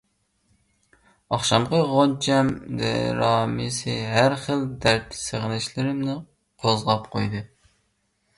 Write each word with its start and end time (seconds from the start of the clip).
ئاخشامقى 1.35 1.81
غۇنچەم 1.91 2.49
دىرامىسى 2.79 3.99
ھەر 4.15 4.37
خىل 4.47 4.65
دەرد، 4.87 5.15
سېغىنىشلىرىمنى 5.21 6.17
قوزغاپ 6.65 7.09
قويدى. 7.15 7.45